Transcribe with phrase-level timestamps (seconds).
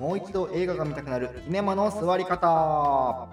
[0.00, 3.28] もう一度映画が見たくなるキネマの座り方。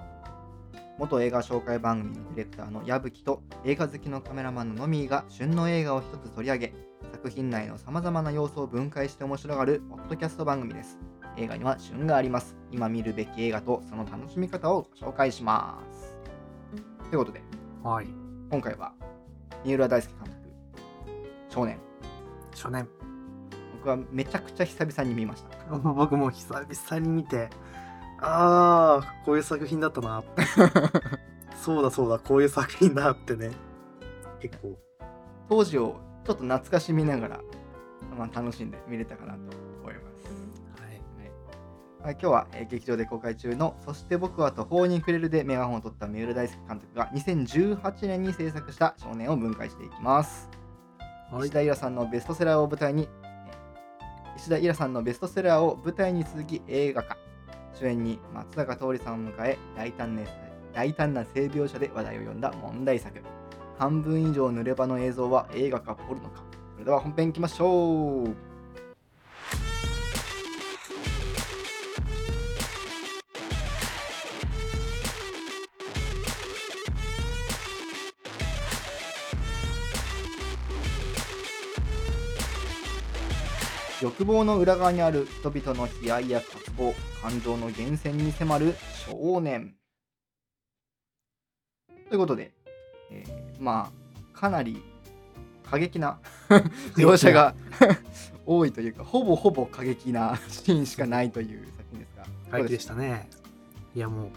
[0.97, 6.73] 元映画紹介番組のディレクターの矢吹と映画好きのカメラマンのノミーが旬の映画を一つ取り上げ
[7.13, 10.99] 作品内のさまざまな要素を分解して面白がるポッドキャスト番組です。
[11.37, 12.57] 映画には旬があります。
[12.69, 16.17] 今見るべき映画とその楽しみ方をご紹介します。
[17.09, 17.41] ということで
[17.81, 18.07] はい。
[18.51, 18.91] 今回は
[19.63, 20.37] 三浦大輔監督
[21.47, 21.79] 少年。
[22.51, 22.89] 初年。
[23.77, 25.56] 僕はめちゃくちゃ久々に見ました
[25.95, 27.49] 僕も久々に見て、
[28.19, 30.43] ああ、こういう作品だったなって。
[31.55, 33.51] そうだそうだ、こういう作品だってね。
[34.39, 34.77] 結構。
[35.49, 37.39] 当時をちょっと懐かしみながら、
[38.17, 39.39] まあ、楽しんで見れたかなと
[39.81, 40.81] 思います。
[40.81, 41.01] はい。
[42.03, 50.49] はい、今日は、えー劇場で公開中の「そして僕は途方に暮れる」でメガホンを取った三浦大輔監督が2018年に制作した少年を分解していきます。
[51.31, 53.26] はい石田さんのベストセラーを舞台にえー
[54.37, 57.17] 石田イラさんのベストセラーを舞台に続き映画化。
[57.73, 60.21] 主演に松坂桃李さんを迎え大胆な
[60.73, 63.19] 大胆な性描写で話題を呼んだ問題作。
[63.79, 66.43] 半分以上濡れ場の映像は映画かポルノか。
[66.73, 68.46] それでは本編いきましょう。
[84.01, 88.75] 欲望の裏側にある人々の悲哀や渇望感情の源泉に迫る
[89.07, 89.73] 少年
[92.09, 92.53] ということで、
[93.11, 94.83] えーまあかなり
[95.63, 96.19] 過激な
[96.95, 97.55] 描写が
[98.45, 102.15] 多いというかほぼほぼ過激な シーンしかないという作品です
[102.51, 103.29] がはいでしたね。
[103.95, 104.29] いやも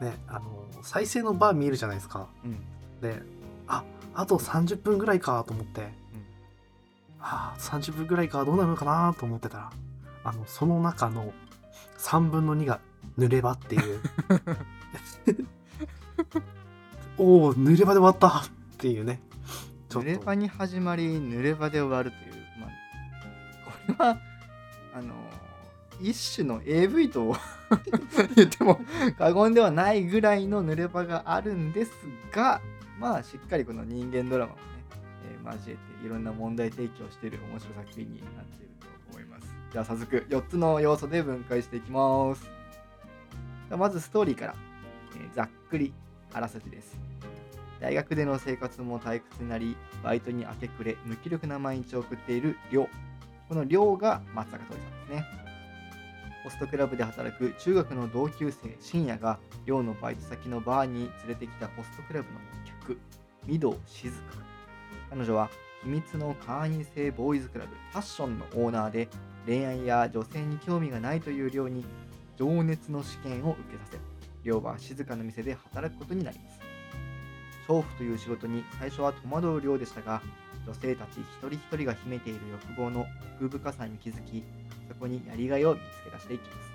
[0.00, 2.28] う、ね、あの、再生のバー見えるじゃないですか。
[2.44, 2.58] うん
[3.00, 3.22] で、
[3.66, 5.88] ああと30分ぐらいかと思って、
[7.26, 9.70] ああ、30分ぐらいかどうなるのかなと思ってたら、
[10.24, 11.32] あの、その中の
[11.98, 12.80] 3分の2が
[13.18, 14.00] 濡れ場っていう。
[17.16, 19.20] おお、濡れ場で終わったっていうね。
[19.88, 22.70] ちょっ濡れ場に始まり濡れ場で終わるという、まあ、
[23.86, 24.18] これは
[24.92, 25.14] あの
[26.00, 27.36] 一種の AV と
[28.34, 28.80] 言っても
[29.16, 31.92] 過言ではないぐらいの濡れ場があるんです
[32.32, 32.60] が
[32.98, 34.54] まあしっかりこの人間ドラマ
[35.44, 39.46] 交えていろんな問題提起をしている面白作品になっていると思います。
[39.72, 42.50] じゃあ早速4つの要素で分解していきます。
[43.70, 44.54] まずストーリーから、
[45.16, 45.92] えーざっくり
[46.32, 46.96] あらすじです。
[47.80, 52.88] 大学での生活も退屈になりバイトに明け暮れ無気力な毎日を送っている亮
[53.48, 55.44] この亮が松坂桃李さんですね。
[56.44, 62.38] ホストクラブで働く中学の同級生深夜が亮のバイト先のバーに連れてきたホストクラブの
[62.82, 62.98] 客
[63.48, 64.53] 御堂静香。
[65.10, 65.50] 彼女は
[65.82, 69.08] 秘密の会員制ボーイズクラブファッションのオーナーで
[69.46, 71.84] 恋愛や女性に興味がないという亮に
[72.36, 73.98] 情熱の試験を受けさせ
[74.42, 76.60] 亮は静かな店で働くことになります。
[77.66, 80.20] 娼婦という仕事に最初は戸惑う量でしたが
[80.66, 83.06] 女性たち一人一人が秘めている欲望の
[83.36, 84.44] 奥深さに気づき
[84.88, 86.74] そこにやりがいを見つけ出していきます。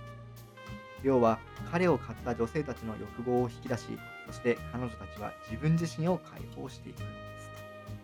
[1.04, 1.40] 量は
[1.72, 3.84] 彼を買った女性たちの欲望を引き出し
[4.28, 7.00] そして彼女たちは自分自身を解放していく。
[7.00, 7.39] のです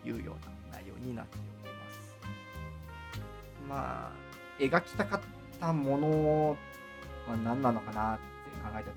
[0.06, 0.36] いうよう
[0.72, 2.00] な内容になっております
[3.68, 4.12] まあ
[4.60, 5.22] 描きたかっ
[5.60, 6.58] たもの
[7.28, 8.24] は何なのかなって
[8.64, 8.94] 考えた時に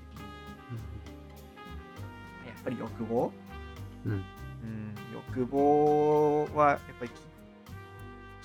[2.47, 3.31] やっぱり欲望
[4.05, 4.11] うん。
[4.11, 7.13] うん、欲望はやっぱりき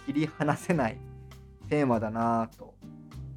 [0.06, 0.98] 切り離せない
[1.68, 2.74] テーマだなぁと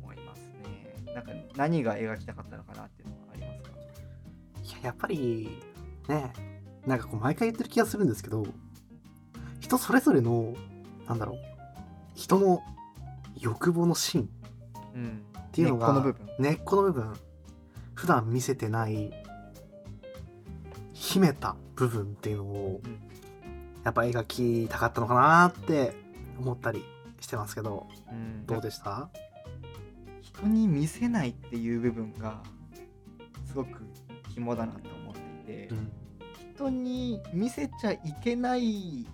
[0.03, 1.13] 思いますね。
[1.13, 4.77] なんか何が描きたかったのかなっていうのはありますか？
[4.77, 5.59] いややっぱり
[6.07, 6.33] ね
[6.85, 8.45] なんかこう毎回言ってる気がするんですけど
[9.67, 10.53] 人それぞれの
[11.07, 11.37] なんだろう
[12.15, 12.61] 人の
[13.39, 14.29] 欲望の芯
[14.95, 15.21] うん。
[15.39, 16.27] っていうのが根っこの部分。
[16.39, 17.13] 根っこの部分
[17.95, 19.11] 普段見せてない
[20.93, 22.99] 秘めた部分っていうのをうん
[23.83, 25.95] やっぱ描きたかったのかなって
[26.39, 26.83] 思ったり
[27.19, 29.09] してますけどうん、どうでした？
[30.21, 32.41] 人に見せないっていう部分が
[33.45, 33.83] すごく
[34.33, 35.15] 肝だなと思っ
[35.45, 35.91] ていて、うん
[36.55, 39.05] 人に見せちゃいけない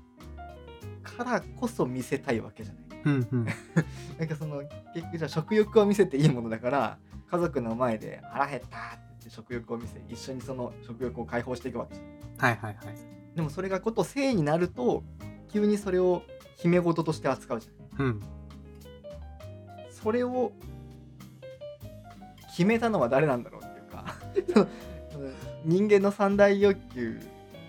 [1.18, 2.84] からこそ見せたいわけじゃない。
[3.06, 3.46] うんうん。
[4.18, 4.64] なんかその
[4.94, 6.98] 結局じゃあ食欲を見せていいものだから
[7.30, 8.70] 家族の前で腹減ったって
[9.10, 12.08] 言って食欲を見せ一緒にその食欲を解放していくわけじゃん。
[12.38, 12.96] はいはいはい。
[13.36, 15.04] でもそれがこと性になると
[15.52, 16.24] 急にそれを
[16.58, 18.06] 秘め事として扱うじゃん。
[18.06, 18.22] うん。
[19.90, 20.52] それを
[22.50, 24.68] 決めたのは誰なんだろうっていうか
[25.66, 27.20] 人間の三大欲求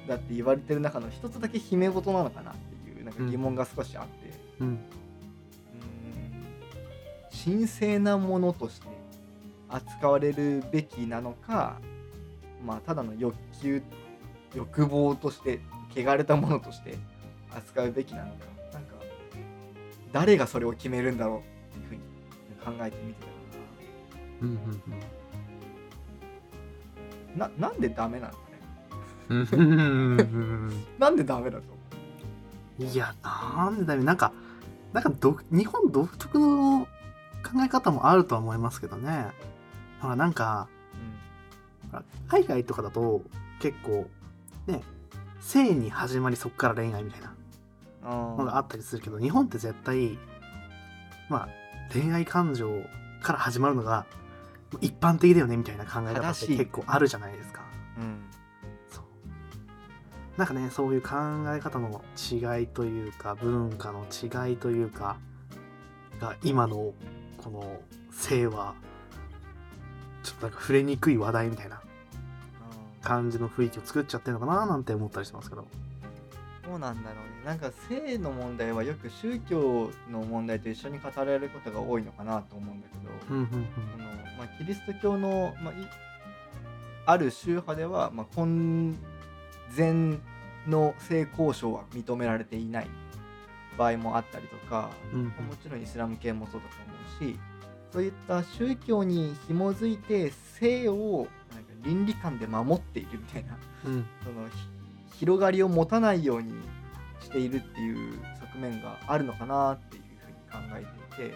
[0.07, 2.55] だって言われてる中の一つだけ秘め事なのかな
[3.17, 4.31] か疑問が少しあって、
[4.61, 4.69] うん。
[4.69, 4.79] うーん。
[7.57, 8.87] 神聖なものとして
[9.69, 11.79] 扱われるべきなのか
[12.65, 13.83] まあただの欲求
[14.55, 15.61] 欲望として
[15.97, 16.97] 汚れたものとして
[17.51, 18.95] 扱うべきなのかなんか
[20.13, 21.39] 誰がそれを決めるんだろう
[21.77, 22.01] っていう
[22.65, 23.27] ふうに考えてみて
[24.43, 24.83] うんうん
[27.39, 28.39] たななんでダメなのか
[29.57, 29.69] ね？
[30.99, 31.73] なんでダメだと？
[31.73, 31.74] 思
[32.79, 34.03] いやなんでだよ。
[34.03, 34.33] なんか
[34.93, 36.87] なんかど日本独特の
[37.43, 39.27] 考え方もあるとは思いますけどね。
[40.01, 40.69] ほらなんか
[41.87, 43.23] う、ほら海外とかだと
[43.61, 44.09] 結構
[44.67, 44.83] ね
[45.41, 47.35] 性に始まりそこから恋愛みたいな
[48.05, 50.19] うん、のがあったりするけど日本って絶対
[51.31, 51.49] まあ
[51.93, 52.83] 恋愛感情
[53.23, 54.05] から始まるのが
[54.81, 56.59] 一般的だよねみたいな考え方ってい。
[56.59, 57.64] 結構あるじゃないですか。
[60.37, 61.11] なんかねそういう考
[61.55, 65.17] え方の違いというか文化の違いというか
[66.21, 66.93] が今の
[67.39, 68.75] この性は
[70.23, 71.83] ちょっとなんか触れにくい話題みたいな
[73.03, 75.67] 感じの雰囲気を作っちゃってるのかななんて思ったりしてますけど。
[76.65, 77.45] そうなんだろうね。
[77.45, 82.95] なんか性の問題はよく宗教の問題と一緒に語られることが多いのかなと思うんだけ
[83.31, 84.05] ど、うんうんその
[84.39, 85.77] まあ、キリスト教の、まあ、い
[87.07, 88.97] ある宗派では、まあ、婚
[89.77, 90.19] 前
[90.69, 92.89] の性交渉は認められていない
[93.77, 95.21] 場合もあったりとか、うん。
[95.21, 95.33] うんも
[95.63, 97.39] ちろんイスラム系もそうだと思うし
[97.93, 104.07] そういった宗教に紐づいて性をなんか倫理観で守っているみたいなうん。
[104.25, 104.49] その
[105.13, 106.55] ひ広がりを持たないように
[107.21, 108.19] しているっていう
[108.55, 111.35] 側面があるのかなっていうふうに考えていて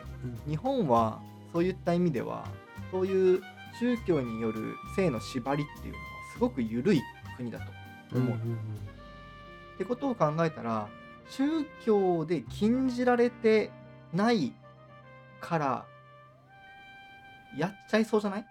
[0.48, 1.20] 日本は
[1.52, 2.46] そういった意味では
[2.90, 3.42] そういう
[3.78, 7.00] 宗教による性の縛りっていうのはすごく緩い
[7.36, 7.77] 国だとうん
[8.14, 8.36] 思う。
[8.36, 10.88] ってことを考えたら
[11.28, 13.70] 宗教で禁じられて
[14.12, 14.52] ない
[15.40, 15.86] から
[17.56, 18.46] やっちゃいそうじゃない？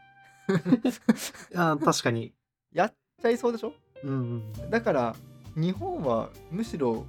[1.56, 2.34] あ確かに。
[2.74, 3.74] やっちゃいそうでしょ？
[4.04, 5.16] うんうんだから
[5.56, 7.06] 日本はむしろ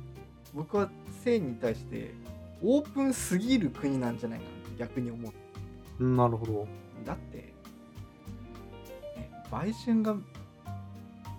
[0.55, 0.91] 僕は
[1.23, 2.13] 性に対して
[2.63, 5.33] オープンすぎる国なんじゃないかなって逆に思う
[6.01, 6.17] うん。
[6.17, 6.67] なるほど。
[7.05, 7.37] だって、
[9.17, 10.17] ね、売春が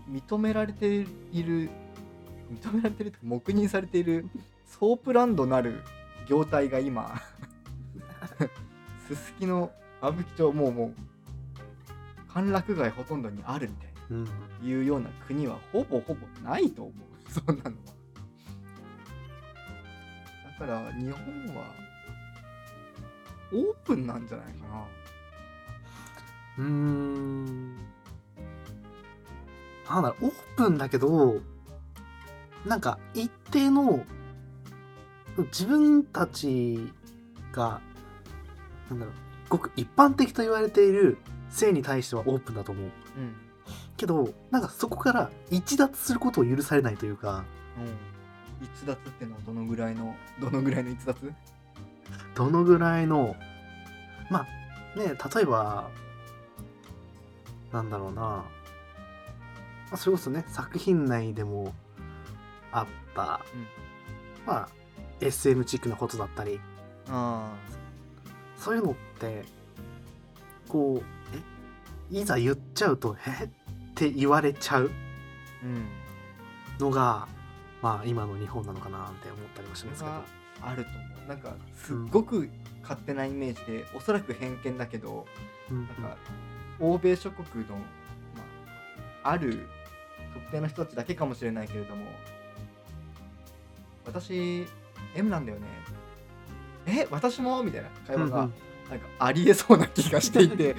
[0.09, 1.69] 認められている
[2.51, 4.25] 認められてるとか黙認されている
[4.65, 5.81] ソープランドなる
[6.27, 7.21] 業態が今
[9.07, 9.71] すすきの
[10.01, 10.93] 歌舞伎町もうもう
[12.31, 14.27] 歓楽街ほとんどにあるみたいなうん。
[14.67, 16.93] いうような国はほぼほぼないと思う
[17.31, 17.71] そんなのは
[20.59, 21.63] だから日本は
[23.53, 24.85] オープンなんじゃないかな
[26.57, 27.77] うーん。
[29.89, 31.41] なんだろう、オープンだけど、
[32.65, 34.05] なんか一定の、
[35.37, 36.91] 自分たち
[37.51, 37.81] が、
[38.89, 39.15] なんだろう、
[39.49, 41.17] ごく一般的と言われている
[41.49, 42.85] 性に対してはオープンだと思う。
[42.85, 42.91] うん。
[43.97, 47.43] けど、なんかそこから逸脱することを許されないというか、
[47.77, 51.33] うん、逸脱ってのはどのぐらいのどのぐらいの逸脱？
[52.35, 53.35] どのぐらいの、
[54.29, 54.45] ま
[54.95, 55.89] あね、例えば、
[57.71, 58.45] なんだろうな、ま
[59.91, 61.73] あ、それこそね、作品内でも
[62.71, 63.67] あった、うん。
[64.45, 64.69] まあ、
[65.21, 66.59] SM チックなことだったり、
[67.09, 67.51] あ
[68.57, 69.43] そういうのって、
[70.67, 71.35] こう、
[72.13, 73.49] え、いざ言っちゃうと、えっ
[73.95, 74.91] て言われちゃう
[75.63, 75.87] うん
[76.79, 77.27] のが、
[77.81, 80.15] まあ、今の日本なのかなって思ったりもしますけど。
[80.61, 81.29] あると思う。
[81.29, 82.49] なんかすっごく
[82.81, 85.25] 勝手なイメージで、おそらく偏見だけど
[85.69, 85.87] うん。
[85.87, 86.17] なんか
[86.79, 87.81] 欧米諸国の、ま
[89.23, 89.67] あ、ある
[90.33, 92.05] 特定の人たちだけかもしれないけれども
[94.05, 94.65] 私
[95.15, 95.67] M なんだよね。
[96.87, 97.63] え私も？
[97.63, 98.53] みたいな会話がうんうん。
[98.89, 100.75] なんかありえそうな気がしていて。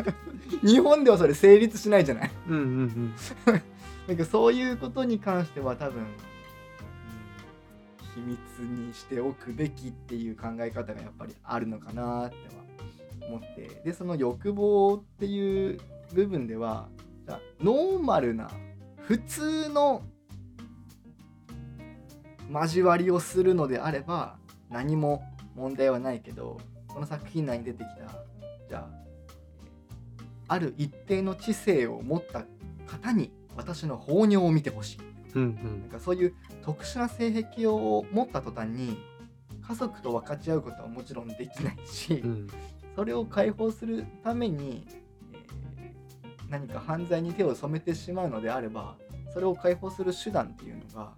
[0.64, 2.30] 日本ではそれ成立しないじゃない？
[2.48, 3.14] うんうんうん。
[4.08, 6.08] なんかそういうことに関しては多分、うん
[8.14, 12.62] 秘密にしておくべきっていう考え方がやっぱりあるのかなっては
[13.26, 13.80] 思って。
[13.86, 15.80] でその欲望っていう
[16.12, 16.88] 部分では
[17.58, 18.50] ノーマルな
[19.12, 20.00] 普通の
[22.50, 24.38] 交わりをするのであれば
[24.70, 25.22] 何も
[25.54, 27.94] 問題はないけどこの作品内に出てきた
[28.70, 28.88] じゃ
[30.48, 32.46] あある一定の知性を持った
[32.86, 34.98] 方に私の放尿を見てほしい。
[35.34, 38.96] うんなんかそういう特殊な性癖を持った途端に
[39.60, 42.30] 家族と分かち合うことはもちろんできないし、うん。
[42.30, 42.46] うん
[42.94, 45.01] それを解放するために、えー
[46.52, 48.96] 何か犯罪に手を染めてしまうのであれば
[49.32, 51.12] それを解放する手段っていうのが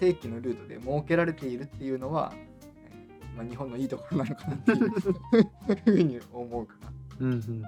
[0.00, 4.90] 正規のルートで設けられているっていうのは、えーまあ、日本のいいところなのかなっていう
[5.84, 6.92] ふうに思うかな。
[7.20, 7.62] うんうん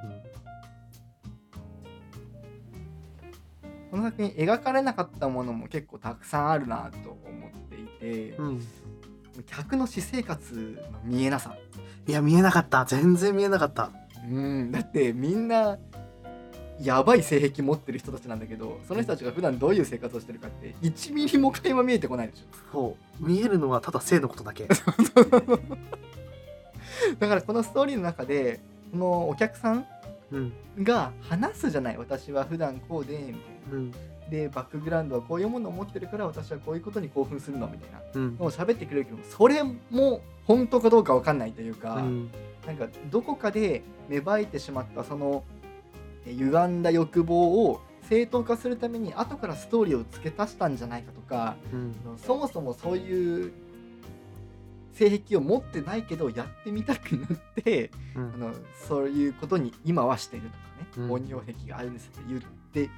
[3.89, 8.63] この作品描かれなかったものも結構たくさんあるなと思っていて、うんうん。
[9.47, 11.57] 客の私生活の見えなさ。
[12.07, 12.85] いや見えなかった。
[12.85, 13.93] 全然見えなかった。
[14.29, 14.73] うん。
[14.73, 15.79] だってみんな
[16.81, 22.45] やばい性癖持ってる人たちなんだけどその人たちが普段どういう生活をしてるかって1ミリも垣間見えてこないでしょ。
[22.73, 23.27] そう。
[23.27, 24.69] 見えるのはただ性のことだけ。
[27.19, 28.61] だからこのストーリーの中で
[28.93, 29.87] このお客さん
[30.33, 30.53] うん。
[30.83, 31.99] が話すじゃない。
[31.99, 33.39] 私は普段こうでみたいな。
[33.73, 33.93] うん。
[34.31, 38.01] でバックグラウンドはこういうものを持ってるから私はこういうことに興奮するのみたいな。
[38.15, 38.37] うん。
[38.37, 42.31] のを喋ってくれるけどそれも本当かどうかわかんないというか、うん。
[42.67, 45.56] なんかどこかで芽生えてしまったそのえ
[46.33, 51.95] 歪んだ欲望を正当化するために後からストーリーを付け足したんじゃないかとかうん。
[52.19, 53.53] そもそもそういう
[54.93, 58.33] 性癖を持ってないけどやってみたくなってうん。
[58.35, 58.55] あの
[58.89, 61.09] そういうことに今はしてるとかね、うん。
[61.09, 62.41] 本尿癖があるんですって言っ
[62.73, 62.91] て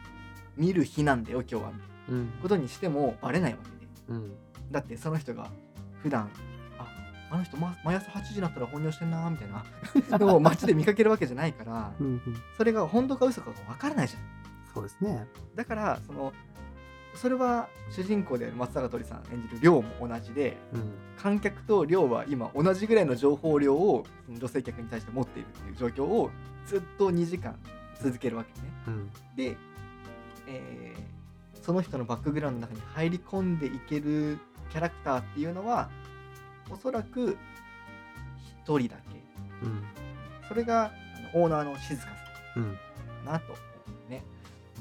[0.56, 1.73] 見る日なんだよ今日は。
[1.73, 2.32] みたいなうん。
[2.42, 3.76] ことにしてもバレないわけで。
[4.08, 4.32] うん。
[4.70, 5.50] だってその人が
[6.02, 6.28] 普段
[7.30, 9.64] ああの人、ま、毎朝8時になったら本尿してんなみたいな。
[10.18, 12.23] のを街で見かけるわけじゃないからうんうん。
[12.56, 14.23] それが本当か嘘かが分からないじゃん。
[14.73, 15.26] そうですね。
[15.54, 16.32] だからその
[17.14, 20.92] それは主人公である松坂桃李さん演じる亮も同じでうん。
[21.20, 26.30] 観客と亮は今同じぐらいの情報量を女性客に対して持っているっていう状況を
[26.66, 27.56] ずっと2時間
[28.00, 28.68] 続けるわけね。
[28.87, 29.11] うん。
[29.37, 29.56] で、
[30.47, 31.18] えー
[31.68, 34.38] その人のバックグラウンドの中に入り込んでいける
[34.70, 35.90] キャラクターっていうのは
[36.70, 37.37] おそらく
[38.66, 39.22] 1人だけ。
[39.62, 39.82] うん。
[40.48, 40.92] それが
[41.34, 42.08] オーナーの静香さ
[42.56, 42.62] ん。
[42.62, 42.75] うん。
[43.25, 43.62] かなと思
[44.08, 44.22] うね。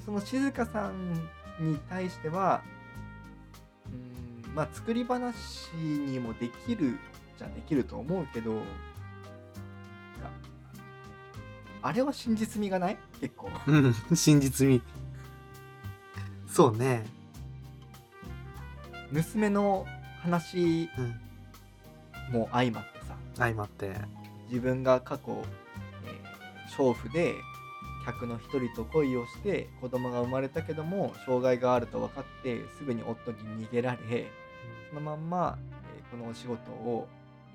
[0.06, 1.13] その静香さん
[1.60, 2.62] に対しては
[3.88, 6.98] うーんまあ作り話にもできる
[7.38, 8.62] じゃできると思うけど
[11.84, 12.98] ああれは真実味がない？
[13.20, 13.50] 結構。
[13.67, 13.94] うん。
[14.15, 14.82] 真実味。
[16.48, 17.06] そうね。
[19.12, 19.86] 娘の
[20.22, 21.15] 話うん
[22.31, 23.15] も相まってさ。
[23.36, 23.93] 相まって。
[24.50, 25.43] 自分が過去、
[26.05, 26.38] えー
[26.77, 27.34] 娼婦で
[28.05, 34.29] 客の一人と恋をして子供が生まれたけども障害があると分かってすぐに夫に逃げられ
[34.89, 35.57] そのまんま、
[35.96, 37.07] えーこのお仕事を、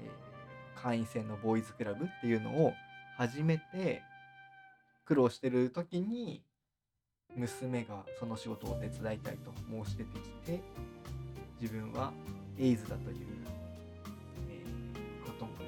[0.03, 2.73] えー会員制のボーイズクラブっていうのを
[3.17, 4.03] 始めて
[5.05, 6.43] 苦労してる時に
[7.37, 9.53] 娘がその仕事を手伝いたいと
[9.85, 10.61] 申し出てきて
[11.61, 12.13] 自分は
[12.59, 13.17] エイズだという、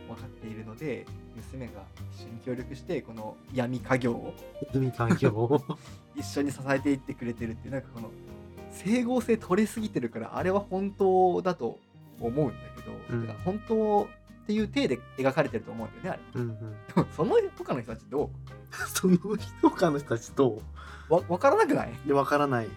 [0.09, 1.07] 分かっているので
[1.37, 1.73] 娘が
[2.17, 4.35] 一緒に協力してこの闇家業を
[4.73, 5.63] 海環境を
[6.15, 8.11] 一緒に支えていってくれてるっていうなんかこの
[8.71, 11.79] 整合性取れすぎてるからあれは本当だと
[12.21, 13.27] 思うんだけど、うん。
[13.27, 14.03] だから本当
[14.43, 16.43] っていう体で描かれてると思うんだよねあれ。
[16.43, 16.59] うんうん。
[16.61, 18.31] でもその他の人たちど
[18.95, 19.17] その
[19.63, 20.61] 他の人たちと
[21.09, 21.15] う？
[21.15, 21.93] わ分からなくない？
[22.07, 22.69] でわからない。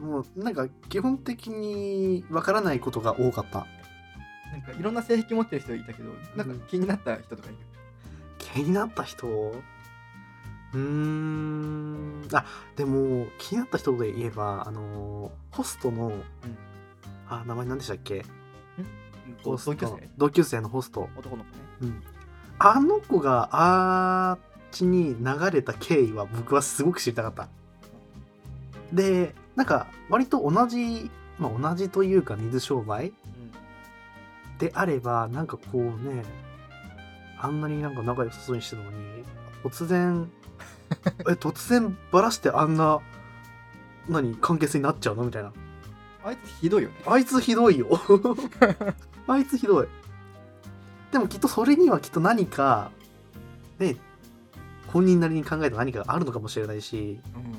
[0.00, 3.66] もうなんか基本的にわからないことが多かった
[4.52, 7.58] なんかいろんな性癖持ってる人いたけどなんか気になった人とかいる、
[8.38, 9.26] 気になった人？
[9.28, 12.28] うーん。
[12.32, 12.44] あ
[12.76, 16.12] でも気になった人で言えばあのホストの、
[17.28, 18.24] あ名前何でしたっけ？
[19.44, 20.10] 同級生？
[20.16, 21.08] 同級生のホスト。
[21.16, 21.62] 男の子ね。
[21.82, 22.02] うん。
[22.58, 24.38] あの子があっ
[24.70, 27.48] ちに流れた経緯は僕はすごく知りたかった。
[28.92, 33.12] でなんか割と同じまあ同じというか水商売
[34.60, 36.22] であればなんかこうね
[37.38, 39.24] あんなになんか仲良さそうにしてたのに
[39.64, 40.30] 突然
[41.28, 43.00] え突然バラしてあんな
[44.08, 45.24] 何関係性になっちゃうの？
[45.24, 45.52] みたいな。
[46.22, 46.94] あいつひどいよね。
[47.06, 47.88] あいつひどいよ。
[49.26, 49.88] あいつひどい。
[51.12, 52.90] でもきっとそれにはきっと何か
[53.78, 53.96] ね
[54.88, 57.42] 本人なりに考えた何かがあるのかもしれないしうん。
[57.44, 57.50] も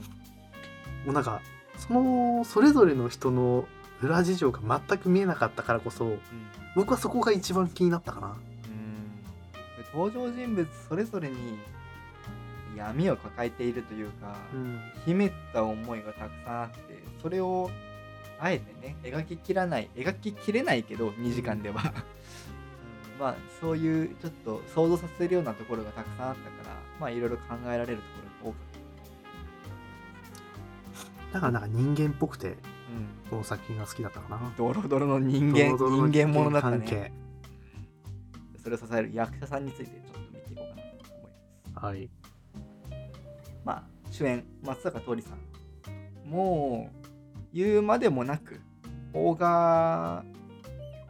[1.07, 1.41] うなんか
[1.77, 3.65] そのそれぞれの人の
[4.01, 6.17] 裏事情が全く見えなかったからこそ
[6.75, 8.27] 僕はそこが一番気になったかな。
[8.27, 8.39] うん。
[9.93, 11.59] 登場人物それぞれに
[12.77, 14.79] 闇を抱えているというか、うん。
[15.05, 17.69] 秘めた思いがたくさんあってそれを
[18.39, 21.81] あえてね描ききらない描ききれないけど2時間では、
[23.15, 23.19] うん。
[23.19, 28.07] まあそういうちょっと想像させるようなところがたくさんあったからまあいろいろ考えられるとこ
[28.45, 28.71] ろが多かっ
[31.33, 34.53] だからなんか人間っぽくてた、うん、この作品が好きだったかな。
[34.57, 37.13] ドロドロの人間ドロドロの人間ものだったね。
[38.61, 41.31] それを支える役者さんについてちょっと見ていこうかなと思い
[41.73, 41.85] ます。
[41.85, 42.09] はい。
[43.63, 46.29] まあ主演松坂桃李さん。
[46.29, 47.07] もう
[47.53, 48.61] 言うまでもなく
[49.13, 50.23] 邦画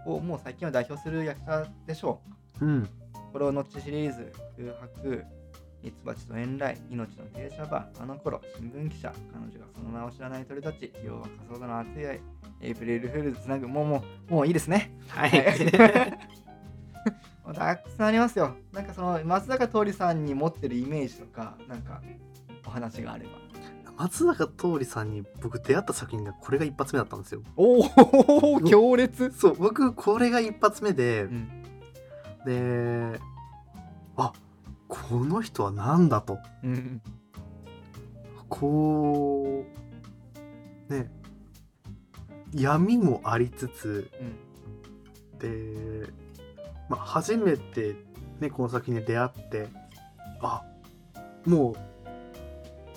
[0.05, 2.21] をもう最近は代表する役者でしょ
[2.61, 2.65] う。
[2.65, 2.83] ん。
[2.83, 2.89] う。
[3.31, 5.25] これを後シリーズ空白
[5.83, 12.21] ミツバチと遠来、命の停車場、あの頃、新聞記者、彼女がその名を知らない鳥たち、要は仮想との熱い愛、
[12.61, 14.95] エイプリルフールズつなぐ、もうもう、もういいですね。
[15.07, 15.31] はい。
[17.43, 18.55] もうたくさんありますよ。
[18.71, 22.01] なんかその松坂桃李さんに持ってるイメージとか、なんか
[22.65, 23.31] お話があれば。
[23.97, 27.41] 松坂桃李さんに僕出会った作品がこれが一発目だったんですよ。
[27.55, 27.79] お
[28.55, 29.31] お、 強烈。
[29.31, 31.49] そう、僕これが一発目で、うん、
[32.45, 33.19] で、
[34.17, 34.33] あ
[34.91, 36.37] この人は何だと。
[36.65, 37.01] うん、
[38.49, 39.65] こ
[40.89, 41.09] う、ね、
[42.53, 46.11] 闇もありつつ、うん、で、
[46.89, 47.95] まあ、初めて、
[48.41, 49.69] ね、この作品に出会って
[50.41, 50.61] あ
[51.45, 51.73] も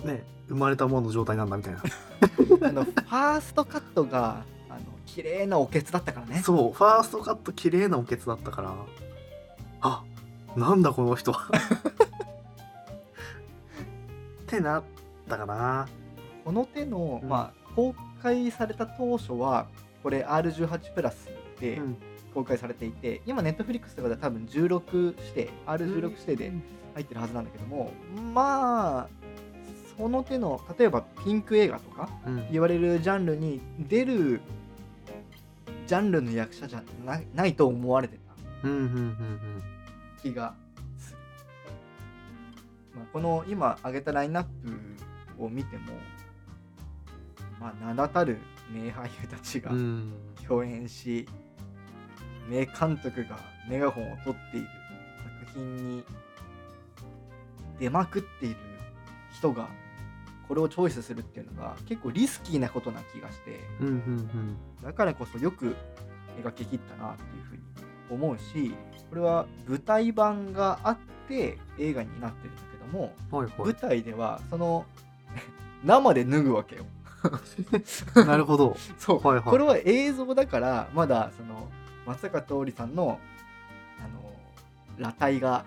[0.02, 1.80] うね生まれたものの状態なんだみたいな
[2.68, 6.42] あのファーストカットがあの綺麗なおけつだったからね。
[6.42, 8.74] そうファーストカット綺麗なおけつだったから
[9.82, 10.02] あ
[10.56, 11.32] なんだこの人。
[11.32, 11.50] は
[14.42, 14.82] ってなっ
[15.28, 15.88] たかな。
[16.44, 17.28] この手の、うん。
[17.28, 19.66] まあ公開された当初は
[20.02, 21.28] これ R18 プラス
[21.60, 21.96] でうん。
[22.34, 26.52] 公開されていて、今ネットフリックスとかでは多分16指定 R16 指定で
[26.94, 27.92] 入ってるはずなんだけども、
[28.32, 29.08] まあ
[29.96, 32.48] その手の例えばピンク映画とかうん。
[32.50, 34.40] 言われるジャンルに出る
[35.86, 38.68] ジャンルの役者じゃなないと思われてた。
[38.68, 39.62] うんうんうん
[40.24, 40.54] 気が
[40.96, 41.18] する、
[42.96, 44.44] まあ、この今挙げたラインナッ
[45.36, 45.84] プを見ても
[47.60, 48.38] まあ名だたる
[48.72, 49.70] 名俳優たちが
[50.48, 51.28] 共演し、
[52.48, 53.38] 名監督が
[53.68, 54.66] メガホンを取っている
[55.46, 56.04] 作品に
[57.78, 58.56] 出まくっている
[59.32, 59.68] 人が
[60.48, 63.60] これをチョイスするっていうのが結構リスキーなことな気がして
[64.82, 65.76] だからこそよく
[66.42, 67.62] 描き切ったなっていうふうに
[68.14, 68.74] 思うし
[69.10, 73.48] これは舞台版があって映画になってるんだけどもうんはい。
[73.48, 74.84] は舞台ではその
[75.84, 76.84] 生で脱ぐわけよ。
[78.16, 78.76] い なるほど。
[78.98, 79.44] そう、はいはい。
[79.44, 81.68] これは映像だからまだその
[82.06, 83.18] 松坂桃李さんの
[84.00, 84.32] あの
[84.98, 85.64] 裸体が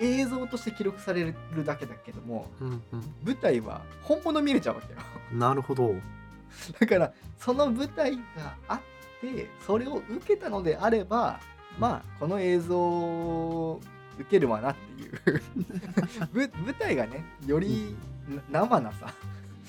[0.00, 2.82] 映像として記録されるだけだけどもうんう
[3.24, 4.98] 舞台は本物見れちゃうわけよ。
[5.34, 5.94] んなるほど。
[6.78, 8.22] だからその舞台が
[8.68, 8.84] あって
[9.66, 11.40] それを受けたのであれば
[11.78, 13.80] まあこの映像を
[14.18, 15.42] 受けるわなっていう。
[16.32, 17.96] ぶ舞台がねより
[18.50, 19.12] な生なさ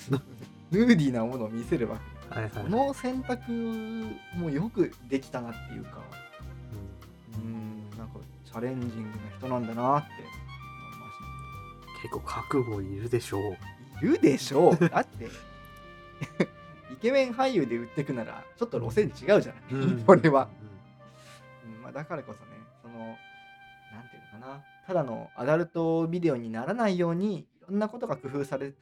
[0.71, 1.97] ヌーディーなものを見せるわ
[2.29, 2.35] け。
[2.35, 2.51] はいはい。
[2.51, 3.51] この選択
[4.35, 6.01] もよくできたなっていうか。
[7.35, 7.97] うん。
[7.97, 10.33] なんかチャレンジングな人なんだなって思い
[10.99, 13.57] まし結構覚悟いるでしょう。
[13.99, 14.89] たいるでしょう。
[14.89, 15.25] だって。
[15.25, 15.29] イ
[17.01, 20.49] ケメン俳優で売ってくならちょっと路線違うじゃない、 これは、
[21.65, 23.15] うんまあ、だからこそねそのなん
[24.09, 24.63] ていうのかな？
[24.88, 28.77] ただのアダルトビデオにならないようにいろんなことが工夫されて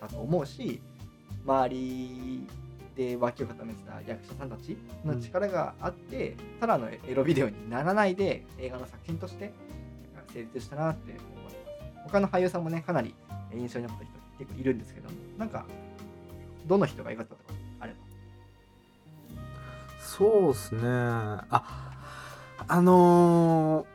[0.00, 0.82] たと思うし
[1.44, 2.46] 周り
[2.94, 9.52] で脇を固めてた役者さんたちの力があって、ただのエロビデオにならないで映画の作品として
[10.32, 11.56] 成立したなって思います。
[12.04, 13.14] 他の俳優さんもねかなり
[13.54, 15.66] 印象に残った人結構いるんですけどなんか
[16.66, 17.98] どの人が良かったとかあれば。
[20.00, 20.80] そうっすね。
[20.82, 21.92] あ
[22.68, 23.86] あの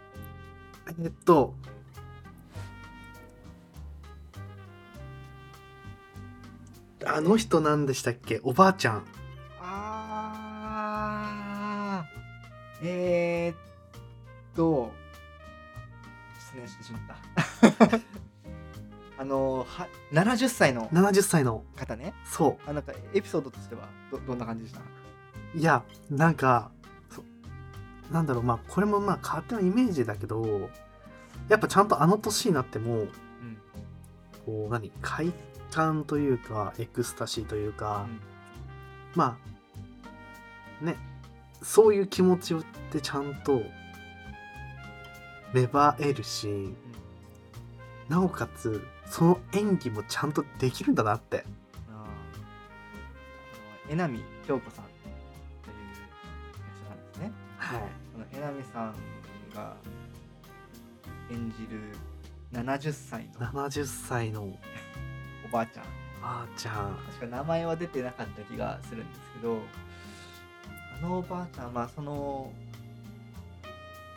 [0.88, 1.54] ー、えっと
[7.06, 8.40] あの人なんでしたっけ？
[8.44, 9.06] おばあちゃん。
[9.60, 12.88] あー。
[12.88, 13.58] えー、っ
[14.56, 14.92] と
[16.40, 17.16] 失念してしまった
[19.22, 20.90] あのは70歳の。
[20.90, 21.64] 70歳の。
[21.76, 22.16] 方ね。
[22.26, 24.80] そあなんかエピソードとしてはどどんな感じでした？
[24.80, 24.84] う
[25.60, 26.72] いやなんか
[27.12, 27.24] そ
[28.12, 30.72] なんだろうまあこれもまあ勝手なイメージだけど
[31.50, 33.10] やっぱちゃんとあの年になってもうん。
[34.44, 34.92] こう何？
[35.04, 35.32] 快
[35.70, 38.22] 感というかエクスタシーというか、うん。
[39.14, 39.38] ま
[40.82, 40.98] あね。
[41.62, 42.58] そういう気持ちっ
[42.92, 43.62] てちゃんと
[45.54, 46.74] 芽生えるし、
[48.10, 48.82] なおかつ
[49.12, 51.44] その演技もちゃんとできるんだなって。
[51.90, 52.06] あの
[53.90, 57.32] 江波京子さんという役者さんですね。
[57.58, 57.82] はい。
[58.14, 58.96] その江波さん
[59.54, 59.76] が
[61.30, 61.82] 演じる
[62.54, 63.48] 70歳の。
[63.48, 64.44] 70歳の。
[64.44, 64.58] お
[65.52, 65.86] ばあちゃん。
[66.24, 66.98] あーちゃん。
[67.08, 69.60] 確か名前は出てなかった気がするんですけど
[70.98, 72.50] あのおばあちゃんはその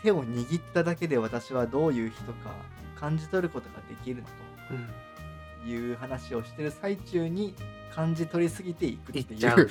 [0.05, 2.55] 手を握っただけで私はどういう人か
[2.95, 4.44] 感じ取ることができるのうんと
[5.67, 7.55] いう話をしてる最中に
[7.95, 9.69] 感じ取りすぎていくっていう。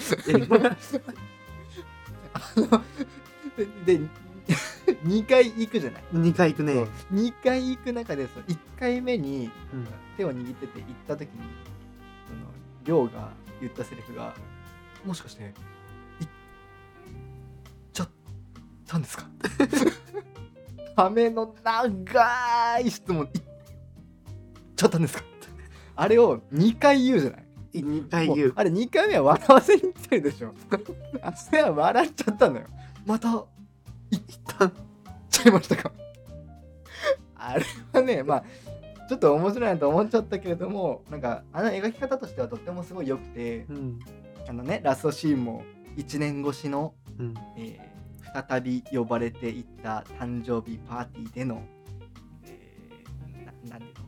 [3.85, 3.99] でで
[5.05, 6.73] 2回行くじゃない、2回行くね。
[6.73, 6.89] そう。
[7.13, 11.39] 2回行く中でその1回目にうん手を握ってて行った時に
[12.27, 12.41] その
[12.85, 14.33] 亮が言ったセリフが
[15.05, 15.53] 「もしかして
[16.19, 16.29] 行っ
[17.93, 18.09] ちゃっ
[18.87, 19.25] たんですか?
[20.95, 23.43] 」ための長い質問「行っ
[24.75, 25.23] ちゃったんですか?」
[25.95, 28.47] あれを2回言うじゃない？2回言う。
[28.49, 30.53] もあれ2回目は笑わせに来てるでしょ。
[31.21, 32.65] あそれは笑っちゃったのよ。
[33.05, 33.29] また？
[33.29, 33.45] 行っ
[34.57, 34.71] た？
[35.29, 35.91] ちゃいましたか？
[37.35, 38.43] あれはねまあ
[39.09, 43.99] ちょっと面白いなと思っちゃったけれどもなんかあの描き方としてはとってもすごい良くてうん。
[44.47, 45.63] あのねラストシーンも
[45.97, 47.33] 1年越しの、うん。
[47.57, 47.93] えー
[48.47, 51.61] 再び呼ばれていった誕生日パーティーでの、
[52.45, 54.02] えー、ななんでの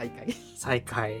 [0.00, 1.12] 再会い再開。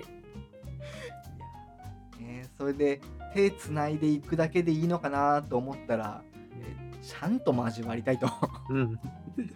[2.18, 2.20] ー。
[2.20, 3.00] ねそれで
[3.34, 6.22] 手つないでいくだけでいいのかなと思ったら、
[6.60, 8.26] えーちゃんと交わりたいと。
[8.26, 8.92] あうん。
[9.36, 9.48] ー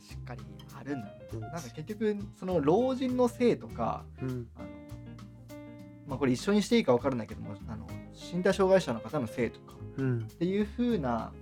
[0.00, 0.40] しっかり
[0.78, 1.06] あるんだ。
[1.06, 1.40] ねうん。
[1.40, 4.46] なんか結局その老人のせいとかうん。
[4.56, 4.68] あの
[6.06, 10.20] まあこれ一緒にしていいか分からないけどもあの身体障害者の方のせいとかうん。
[10.20, 11.32] っていう風な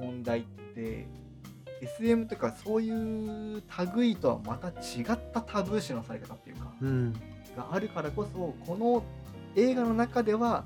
[0.00, 0.42] 問題っ
[0.74, 1.06] て
[1.82, 3.62] SM とかそういう
[3.96, 7.12] 類とはまた違ったタブー視のされ方っていうかうん。
[7.56, 9.02] があるからこそこの
[9.56, 10.64] 映画の中では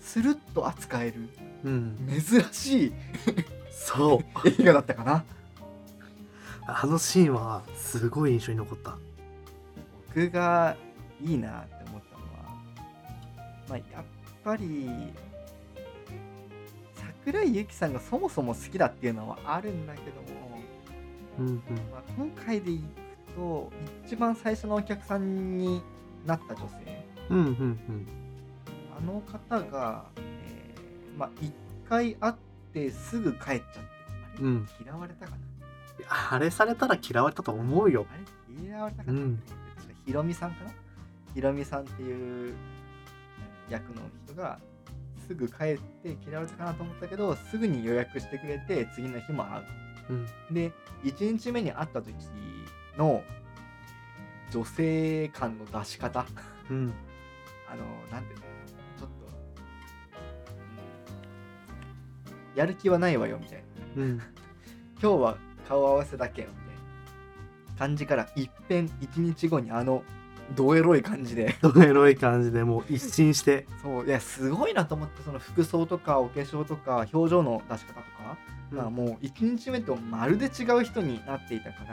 [0.00, 1.28] スルッと扱える
[1.64, 2.08] うん。
[2.08, 2.92] 珍しい
[3.70, 4.48] そう。
[4.60, 5.24] 映画だったかな。
[6.66, 8.96] あのシーンはすごい印象に残った。
[10.08, 10.76] 僕が
[11.22, 12.56] いいなって思ったのは
[13.68, 14.04] まあやっ
[14.42, 14.88] ぱり
[17.24, 20.53] 桜井由紀さんがそもそも好きだっていうのはあるんだけども、
[21.38, 21.56] うんうん。
[21.92, 23.72] まあ、今回でいくと
[24.06, 25.82] 一番最初のお客さんに
[26.26, 27.04] なった女性。
[27.30, 28.06] うんうんうん
[28.96, 31.52] あの方が、えーまあ一
[31.88, 32.34] 回会っ
[32.72, 33.62] てすぐ帰っちゃって
[34.36, 34.68] あれ、うん。
[34.84, 35.38] 嫌われたかな？
[36.32, 38.06] あれされたら嫌われたと思うよ。
[38.10, 38.16] あ
[38.60, 39.42] れ嫌われたかな、うん。
[40.06, 40.70] ひろみさんかな？
[41.34, 42.54] ひろみさんっていう
[43.68, 44.58] 役の人が
[45.26, 49.64] すぐ帰って嫌われたかなと思ったけどすぐに予約してくれて次の日も会う
[50.10, 50.26] うん。
[50.50, 52.14] で1日目に会った時
[52.96, 53.22] の
[54.50, 56.26] 女性感の出し方。
[56.70, 56.92] うん。
[57.68, 58.44] あのなんていうの？
[58.98, 59.26] ちょっと、
[62.52, 62.58] うん。
[62.58, 63.64] やる気はないわよみたい
[63.96, 64.02] な。
[64.02, 64.20] うん。
[65.02, 65.36] 今日は
[65.68, 66.64] 顔合わせだけみたいな。
[67.78, 70.04] 感じから一変一日後にあの
[70.52, 71.56] どエロい感じで。
[71.62, 73.66] ドエロい感じでもう一新して。
[73.82, 74.06] そう。
[74.06, 78.36] いやすごいなと思ってその服装とかお化粧とか表情の出し方とか、
[78.70, 81.84] まあもう1日目とまるで違う人になっていたか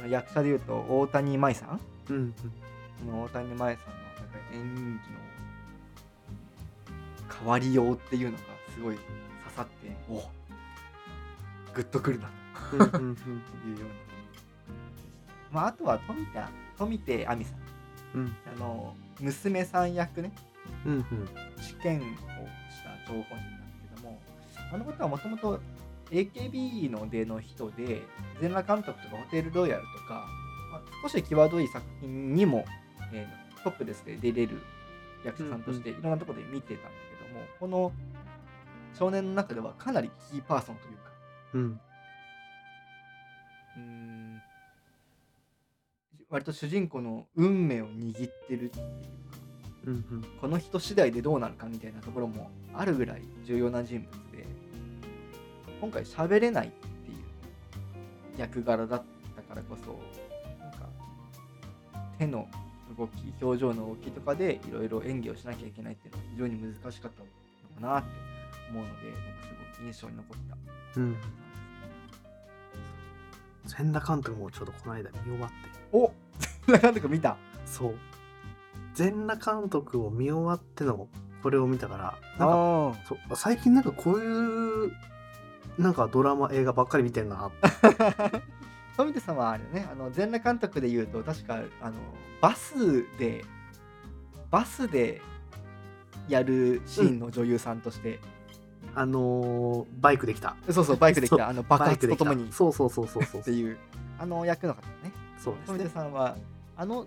[0.00, 1.80] ら役者でいうと大谷舞さん？
[2.10, 2.34] うん
[3.24, 3.82] 大谷舞さんのなんか
[4.52, 4.98] 演技の
[7.38, 8.38] 変わりようっていうのが
[8.74, 9.06] すごい刺
[9.56, 10.22] さってお
[11.74, 12.30] グッとくるな。
[12.72, 13.16] うんうんうん。
[13.16, 13.22] と
[13.66, 13.94] いうような。
[15.52, 17.58] まああとは富田富手亜美さん
[18.14, 18.36] うん。
[18.56, 20.32] あの娘さん役ね。
[20.86, 21.04] うんうん。
[21.60, 22.06] 試験をし
[22.82, 24.20] た張本人なんですけども
[24.72, 25.60] あの方はもともと
[26.10, 28.02] AKB の出の人で
[28.40, 30.26] 全裸監督とかホテルロイヤルとか、
[30.70, 32.64] まあ、少し際どい作品にも、
[33.12, 34.60] えートップですで出れる
[35.24, 37.92] 役者さんとしていろんなところで見てたんだけども、この
[38.96, 41.02] 少年の中ではかなりキーパーソンというか。
[41.54, 41.80] うん。
[43.76, 44.23] うーん
[46.34, 48.90] 割と主人公の運命を握ってるっていうか
[49.86, 50.24] うんうん。
[50.40, 54.44] この人次第でどうなるかみたいなところもあるぐらい重要な人物で
[55.80, 59.02] 今回喋れないっていう役柄だっ
[59.36, 59.96] たからこそ
[60.58, 60.88] なんか
[62.18, 62.48] 手の
[62.98, 68.08] 動き表情の動きとかでいろいろ演技をしなきゃいけないっていうのは非常に難しかったのかなって
[68.72, 70.36] 思うのでなんかすごい印象に残っ
[70.94, 71.00] た。
[71.00, 71.16] うん。
[73.66, 76.12] 千田監督もちょうどこの間見終わってお
[76.70, 77.36] なかなか見た。
[77.64, 77.94] そう。
[78.94, 81.08] 全裸監督を見終わっての
[81.42, 82.54] これを見たからなんか
[82.94, 84.26] あそう最近なんかこうい
[84.86, 84.92] う
[85.78, 87.50] なんかドラマ映画ばっかり見てんな
[88.96, 89.86] 富田 さんはあれね。
[89.90, 91.96] あの全裸監督で言うと確かあの
[92.40, 93.44] バスで
[94.50, 95.20] バスで
[96.28, 98.20] やるシーンの女優さんとして、
[98.94, 100.54] あのーバイクできた。
[100.70, 102.52] そうそうバイクで来そうたあの爆発とともに。
[102.52, 103.40] そうそうそうそうそう。
[103.40, 103.76] っていう。
[104.18, 105.12] あの役の方ね
[105.44, 106.36] そうです富田ねさんは
[106.76, 107.06] あの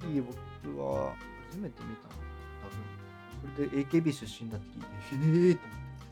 [0.00, 1.14] 時僕は
[1.50, 2.14] 初めて見たの。
[2.62, 3.70] 多分。
[3.70, 4.66] それで AKB 出身だって
[5.14, 5.54] 聞いてへえ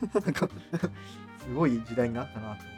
[0.07, 0.67] と思って。
[0.71, 0.89] なんか
[1.43, 2.71] すごい時代になったなと思って。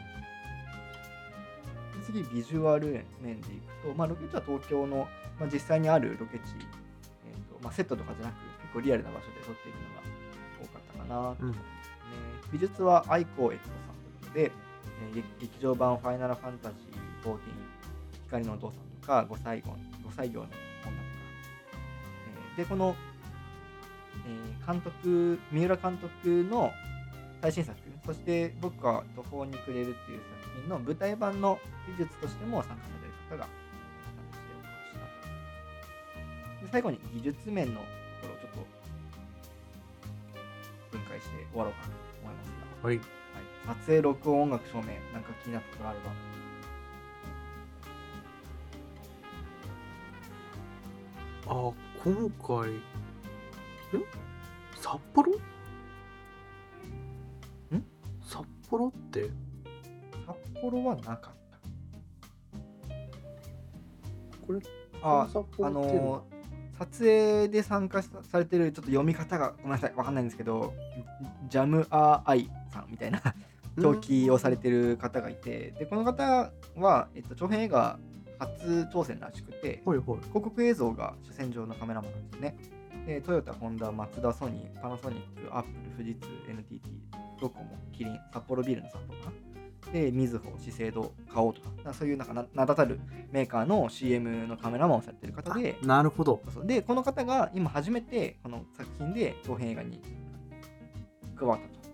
[2.04, 5.08] 次ビジュアル面でいくと、まあ、ロケ地は東京の、
[5.38, 6.42] まあ、実際にあるロケ地、
[7.26, 10.02] えーとまあ、セットとかじゃなく結構リアルな場所で撮っているのが
[10.60, 11.66] 多かったかなと思います
[12.04, 12.10] ね、
[12.52, 17.38] 美術は愛子エットさんということで、えー劇劇場版「ファイナルファンタジー14
[18.34, 20.50] 光のお父さん」とか「五歳魚五歳魚の女」
[20.82, 20.94] とか、
[22.48, 22.96] えーでこの、
[24.26, 26.72] えー監督三浦監督の
[27.42, 33.52] 最新作そして僕は途方に暮れるっていう作品の舞台版の美術としても参加される方が参
[34.30, 35.08] 加しておりま
[36.48, 38.52] したで最後に技術面のところをちょっ
[40.90, 41.92] と分解して終わろうかなと
[42.22, 42.48] 思います
[42.82, 42.96] がはい。
[42.96, 43.06] はい、
[43.66, 46.43] 撮影、録音、音楽、照明、なんか気になったことがあれば。
[51.54, 52.80] あ、今回、ん
[54.74, 55.30] 札幌？
[55.30, 55.38] ん？
[58.20, 59.30] 札幌って、
[60.26, 61.58] 札幌はなかった。
[64.44, 64.58] これ、
[65.00, 66.34] あ、札幌あのー
[66.76, 70.74] 撮影で参加さされてるちょっと読み方がごめんなさい、わかんないんですけど、
[71.48, 73.22] ジャムアーアイさんみたいな
[73.78, 78.00] 表記をされてる方がいて、で、この方は、えっと、長編映画
[78.46, 80.06] 初挑戦らしくて、はいはい。
[80.06, 82.56] 広告映像が主戦場のカメラマンなんですね。
[83.06, 85.68] でトヨタ、ホンダ、マツダ、ソニー、パナソニック、アップ
[86.00, 86.80] ル、富士通、NTT、
[87.40, 89.30] ドコモ、キリン、札幌ビールの札幌か
[89.86, 89.92] な。
[89.92, 92.98] で、みずほ、資生堂、花王とか、そういうなんかな名だたる
[93.30, 96.42] メーカーの CM のカメラマンをされてる方で、なるほど。
[96.64, 100.00] で、この方が今初めてこの作品で長編映画に
[101.36, 101.84] 加わったと。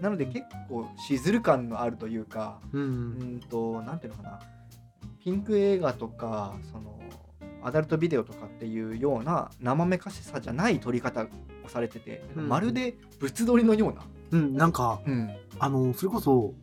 [0.00, 2.84] なので結構しずる感のあるというか、うんう。
[2.84, 4.40] うんんと、なんていうのかな、
[5.22, 6.98] ピンク映画とか、その、
[7.62, 11.22] アダルトビデオとかっていうような生めかしさじゃない撮り方
[11.64, 14.02] をされてて、うんまるで物撮りのような。
[14.32, 15.30] うん、なんか、うん。
[15.58, 16.54] あの、それこそ、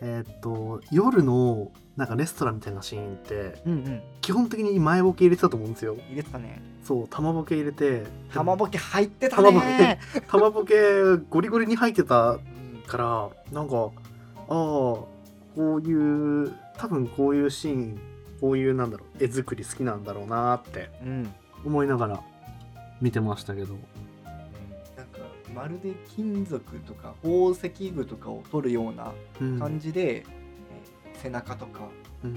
[0.00, 4.02] えーっと、夜の、なんかレストランみたいなシーンって、うんうん。
[4.20, 5.96] 基本的に前ボケ入れてたと思うんですよ。
[6.08, 6.62] 入れてたね。
[6.82, 10.00] そう、玉ボケ入れて、玉ボケ入ってた玉ボケね。
[10.28, 10.74] 玉ボケ
[11.28, 13.88] ゴリゴリに入ってたうんから、なんか、ああ、
[14.48, 15.08] こ
[15.56, 17.98] ういう、多分こういうシーン、
[18.40, 21.34] こういうなんだろう、絵作り好きなんだろうなってうん。
[21.64, 22.20] 思いながら
[23.00, 23.74] 見てましたけど。
[24.96, 25.18] なんか、
[25.54, 29.58] まるで金属とか宝石具とかを撮るようなうん。
[29.58, 30.26] 感じで、えー
[31.22, 31.80] 背中とか、
[32.24, 32.34] うん。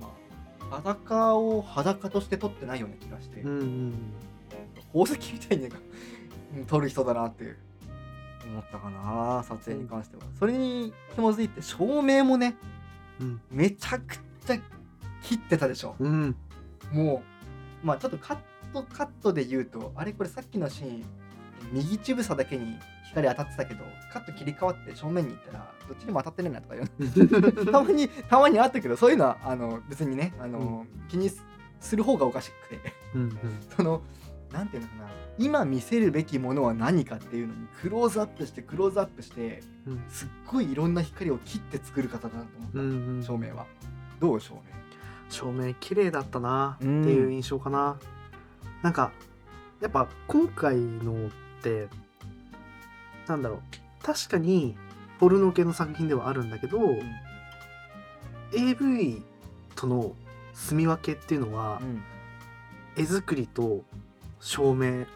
[0.00, 0.08] ま
[0.70, 3.92] あ、裸を裸として撮ってないような気がして、うんうん。
[4.94, 5.78] 宝石みたいになんか
[6.56, 7.56] うん撮る人だなって
[8.46, 12.56] 思ったかな撮影に関しては、それに紐づいて照明もね
[13.20, 13.40] うん。
[13.50, 14.58] めちゃくちゃ
[15.22, 16.36] 切ってたでしょうん。
[16.92, 17.22] も
[17.82, 18.38] うまあちょっとカッ
[18.72, 21.04] トカットで言うとあれこれさっきのシーン
[21.72, 22.78] 右乳房だけに
[23.08, 31.44] 光当たってたけどカット切り替わって正面に行ったらどっちにも当たってねえなとか言う たまにたまにあったけどそういうのはあの別にねあの、気にす
[31.80, 32.80] する方がおかしくて
[33.14, 33.38] うん。
[33.76, 34.02] その
[34.52, 35.10] なんていうのかな。
[35.38, 40.04] 今見せるべきものは何かっていうのにクローズアップしてクローズアップしてうん。
[40.08, 43.16] すっごいいろんな光を切って作る方だなと思った、うん。
[43.16, 43.22] うん。
[43.22, 43.66] 照明は。
[44.20, 44.60] どう照明？
[45.30, 47.98] 照明綺麗だったなってうんいう印象かな、
[48.82, 49.12] なんか
[49.80, 51.30] やっぱ今回のっ
[51.62, 51.88] て
[53.26, 53.60] なんだろう。
[54.04, 54.76] 確かに
[55.18, 56.78] ポルノ系の作品ではあるんだけど、
[58.54, 59.22] AV
[59.74, 60.14] との
[60.52, 62.02] 住み分けっていうのは、うん。
[62.94, 63.84] 絵作りと
[64.42, 65.06] 照明。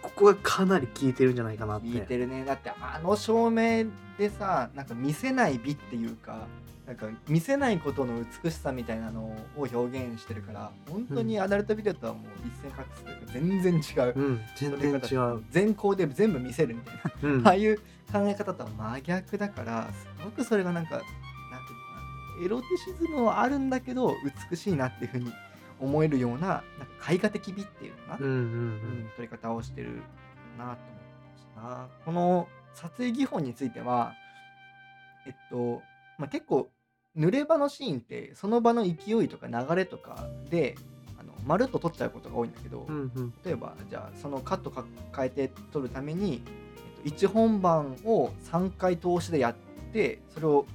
[0.00, 1.86] ここがかなり効いてるんじゃないかなって。
[1.88, 2.44] 聞いてるね。
[2.44, 3.84] だってあの照明
[4.16, 6.46] でさなんか見せない美っていうか
[6.86, 9.20] なんか見せないことの美しさみたいなの
[9.56, 14.40] を表現してるから本当にアダルトビデオとはもう一線画すというか全然違ううん。
[14.56, 17.46] 全然違う、全光で全部見せるみたいなうん。
[17.46, 17.76] ああいう
[18.10, 24.14] 考え方とは真逆だからすごくそれがなんかなんていうのかなエロティシズムはあるんだけど
[24.50, 25.30] 美しいなっていうふうに
[25.80, 26.62] 思えるようななん
[26.98, 29.10] か絵画的美っていうのかな、うんうんうん。
[29.16, 30.02] 撮り方をしてる
[30.58, 30.76] なと思い
[31.32, 31.60] ました。
[31.60, 34.14] なこの撮影技法については
[35.26, 35.82] えっと、
[36.18, 36.70] まあ、結構
[37.16, 40.76] 濡れ場のシーンってその場の勢いとか流れとかで
[41.18, 46.42] あのまるっと撮っちゃうことが多いんだけど、うんうん例えばじゃあそのカットか変えて撮るために、
[47.04, 49.54] えっと、1本番を3回通しでやっ
[49.92, 50.66] てそれを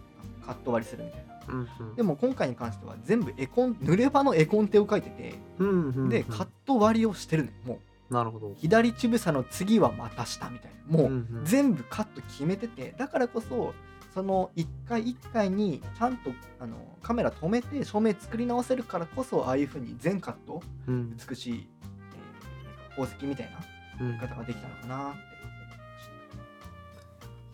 [0.45, 1.95] カット割りするみたいなうんうん。
[1.95, 6.09] でも今回に関しては全部絵コン濡れ場の絵コンテを書いててうんうんうん。
[6.09, 7.79] でカット割りをしてるのよも
[8.09, 8.13] う。
[8.13, 8.53] なるほど。
[8.57, 10.97] 左乳房の次はまた下みたいな。
[10.97, 13.73] もう、全部カット決めててだからこそ
[14.13, 21.17] その一回一回にちゃんとあのカメラ止めて照明作り直せるからこそああいう風に全カットうん。
[21.17, 23.51] 美しい、えー宝石みたい
[23.99, 24.13] なうん。
[24.13, 25.19] 見方ができたのかなって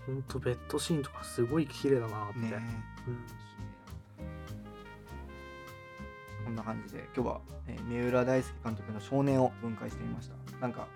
[0.05, 2.83] ほんとベッドシーンとかすごい綺麗だなって、思いましたね。
[3.07, 3.48] うん
[6.49, 10.59] こんな感じで今日は、えー三浦大輔監督の少年を分解してみました。
[10.59, 10.87] なんか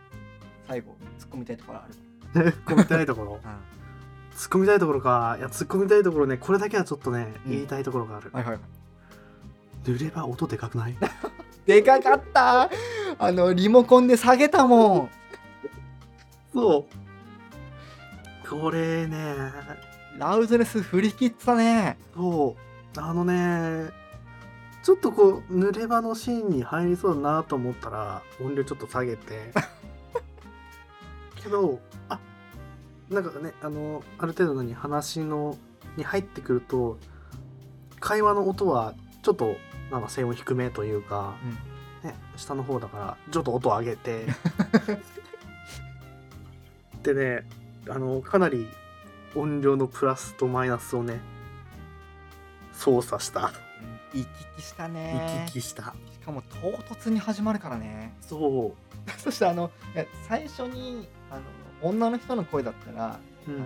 [0.67, 1.87] 最後突っ込みたいところあ
[2.33, 2.53] る？
[2.65, 3.39] 込みたいところ？
[4.35, 5.35] 突っ込みたいところか。
[5.37, 7.51] いや突っ込みたいところねこれだけはちょっとね、うん。
[7.51, 8.31] 言いたいところがある。
[8.33, 8.59] はいはい
[9.85, 10.95] 塗れば音でかくない？
[11.67, 12.69] でかかった。
[13.19, 15.09] あのリモコンで下げたもん。
[16.51, 16.87] そ
[18.43, 18.49] う。
[18.49, 19.35] これね。
[20.17, 21.99] ラウドネス振り切ったね。
[22.15, 22.55] そ
[22.97, 22.99] う。
[22.99, 23.89] あのね
[24.83, 29.53] ちょっとこう濡れ場のシーンに入りそうだなと思ったら音量ちょっと下げて。
[31.41, 32.19] けどあ
[33.09, 35.57] なんかねあのある程度何話の
[35.97, 36.97] に入ってくると
[37.99, 39.55] 会話の音はちょっと
[39.91, 41.35] なんか声音低めというか、
[42.03, 44.27] ね、下の方だからちょっと音を上げて。
[47.03, 47.45] でね
[47.89, 48.69] あのかなり
[49.35, 51.19] 音量のプラスとマイナスをね
[52.71, 53.51] 操作した
[54.13, 55.41] 行き来したね。
[55.43, 55.95] 行き来した。
[56.11, 58.13] しかも唐突に始まるからね。
[58.21, 58.75] そ
[59.17, 61.41] そしてあのいや最初にあの
[61.81, 63.57] 女の人の声だったら、う、うん。
[63.57, 63.59] あ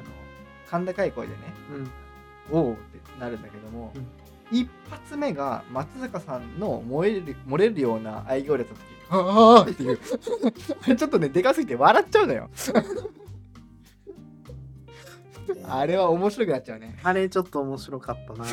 [0.79, 1.39] の甲高い声でね
[1.71, 1.91] うん、
[2.51, 4.07] 「おお」ってなるんだけども、うん。
[4.49, 9.99] 一発目が松坂さんの漏れる漏れるような愛嬌列の時「ああ」っていう。
[10.97, 12.49] ちょっとねでかすぎて笑っちゃうのよ。
[15.69, 16.97] あれは面白くなっちゃうね。
[17.03, 18.45] あれちょっと面白かったな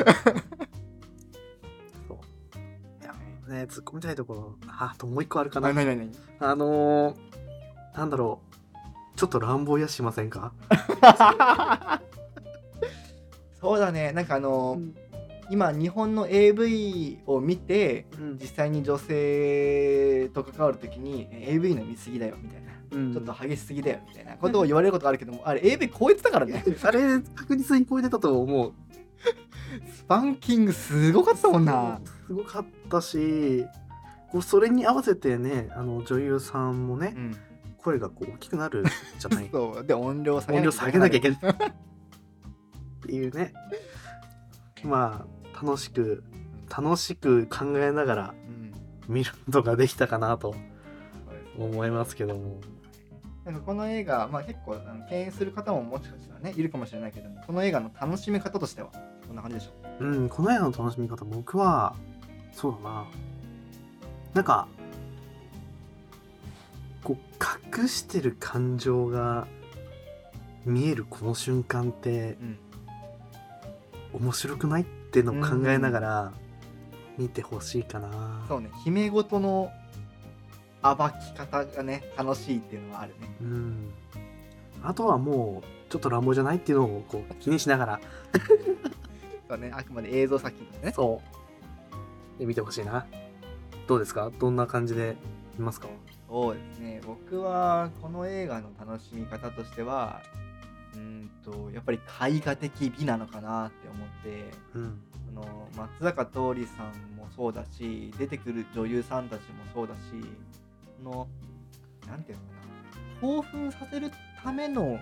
[3.49, 5.69] ね突っ込みたいところああともう一個あるかな。
[5.69, 8.55] あなになになにあのー、なんだろう。
[9.17, 10.53] ちょっと乱暴やしませんか？
[13.61, 14.13] そうだね。
[14.13, 14.95] なんかあの、うん。
[15.51, 18.39] 今日本の AV を見てうん。
[18.41, 23.13] 実際に女性と関わるときにえ AV の見過ぎだよみたいな、うん。
[23.13, 26.65] ちょっと激しすぎだよみたいなことを言われることあるけどもあれ AV 超えてたからね。
[26.83, 28.73] あれ確実に超えてたと思う
[29.95, 32.01] スパンキングすごかったもんな。
[32.27, 33.65] すごかったし
[34.31, 37.37] こうそれに合わせてねあの女優さんもね、うん。
[37.79, 38.85] 声がこう大きくなる
[39.19, 39.47] じゃない。
[39.47, 39.85] っ そう。
[39.85, 41.39] で音量下げ音量下げなきゃいけない。
[41.43, 41.55] ない
[43.07, 43.53] ていうね。
[44.83, 46.25] まあ楽しく
[46.77, 50.55] 楽しく考えながらうん見ることができたかなと
[51.59, 52.61] 思いますけども。
[53.45, 54.75] なんかこの映画、まあ、結構
[55.11, 58.89] 敬遠する方ももしかしたらねいるかもしれないけどもこの映画の楽しみ方としては？
[58.89, 58.99] こ
[59.35, 59.71] んな感じでしょ。
[60.01, 61.95] ううんこの映画の楽しみ方僕は
[62.53, 63.07] そうだな。
[64.35, 64.67] なんか
[67.03, 69.47] こう隠してる感情が
[70.65, 72.59] 見えるこの瞬間ってうん。
[74.15, 76.33] 面白くないっていうのを考えながら
[77.19, 78.71] 見てほしいかな、そうね。
[78.85, 79.71] 姫ごとの
[80.83, 83.37] 暴き方がね楽しいっていうのはあるね。
[83.41, 83.93] うん、
[84.83, 88.01] あとはもうちょっと乱暴じゃないっていうのをこう気にしながら
[89.49, 90.93] そうねあくまで映像作品としてね。
[90.93, 91.21] そ
[92.37, 92.39] う。
[92.39, 93.07] で見てほしいな。
[93.87, 94.31] どうですか？
[94.39, 95.17] どんな感じで
[95.59, 95.89] 見ますか？
[96.29, 97.01] そうですね。
[97.07, 100.23] 僕はこの映画の楽しみ方としては
[100.95, 102.01] うーんとやっぱり
[102.37, 105.01] 絵画的美なのかなって思ってうん。
[105.27, 110.01] その松坂桃李さんもそうだし出てくる女優さんたちもそうだし
[110.99, 111.27] その
[112.07, 112.51] なんていうのか
[113.17, 114.99] な興奮させるための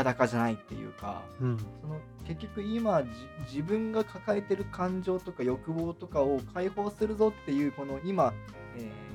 [0.00, 1.58] 裸じゃないっていうかうん。
[1.58, 3.10] その結局今じ
[3.52, 8.32] 自分が抱えてる感情とか欲望とかを解放するぞっていうこの今、
[8.76, 9.10] えー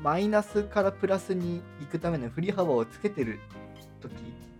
[0.00, 3.40] マイナスからプラスに行くための振り幅をつけてる
[4.00, 4.12] 時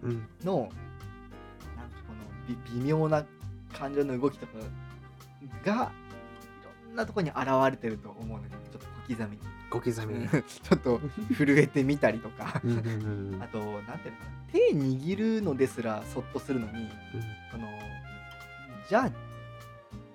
[0.03, 0.27] うん。
[0.44, 0.72] のなんか
[2.09, 3.25] この微微妙な
[3.72, 4.53] 感情の動きとか
[5.64, 5.92] が
[6.92, 9.42] んなところに現れてると思うのでちょっと小刻みに。
[9.70, 10.28] 小刻みに。
[10.44, 11.00] ちょっと
[11.37, 12.61] 震えてみたりとか。
[12.64, 14.33] うんうんうん あとなんていうのかな。
[14.52, 16.88] 手握るのですらそっとするのに
[17.50, 17.66] その
[18.88, 19.11] じゃあ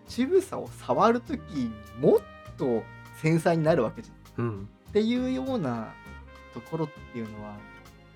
[0.07, 2.19] 乳房を触るときもっ
[2.55, 2.83] と
[3.15, 4.45] 繊細になるわけじゃん。
[4.45, 4.69] うん。
[4.89, 5.93] っていうような
[6.53, 7.55] ところっていうのは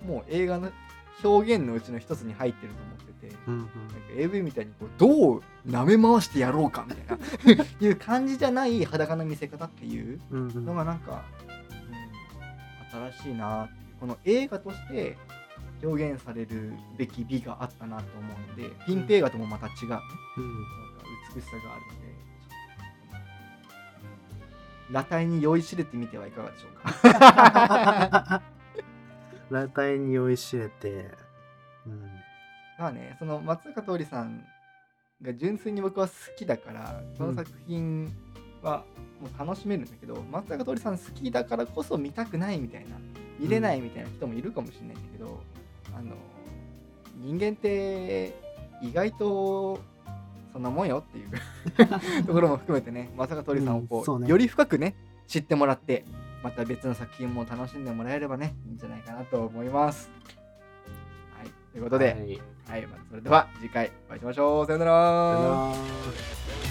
[0.06, 0.72] もう映画の
[1.24, 3.74] 表現のうちの一つに入ってると思ってて、うんなんか
[4.18, 10.66] AV みたいにこうどう舐め回してやろうかみたいな いう感じじゃない裸の見せ方っていううんうん。
[10.66, 11.24] のがなんか、
[12.94, 13.70] うん、新しいな
[14.00, 15.18] この映画として
[15.84, 20.06] 表現されるべき美があったなと思うのでピンク映画ともまた違う、ね、なんか
[20.38, 20.66] うん
[21.36, 22.12] 美しさがあるので
[24.88, 28.42] 裸体に酔いしれてみてはいかがでしょうか
[29.52, 31.12] 裸体に酔いしれて
[31.86, 32.02] うん。
[32.78, 34.44] まあねその松坂桃李さん
[35.22, 38.12] が純粋に僕は好きだからこの作品
[38.64, 38.84] は
[39.22, 42.96] もう楽しめるんだけど、松坂桃李さん好きだからこそ見たくないみたいな
[43.40, 45.42] 見れないみたいな人もいるかもしれないんだけど、
[45.96, 46.16] あの
[47.18, 48.36] 人間って
[48.82, 49.80] 意外と
[50.54, 51.30] そんなもんよっていう
[52.26, 54.30] ところも含めてね松坂桃李さんをこう、うんね。
[54.30, 54.96] より深くね
[55.28, 56.06] 知ってもらって
[56.44, 60.10] また別の作品も楽しんでもらえればねいいんじゃないかなと思います。
[61.38, 64.66] はいということで、はいはい、まあ、それでは次回お会いしましょう。
[64.66, 64.86] さよな。
[64.86, 66.71] ら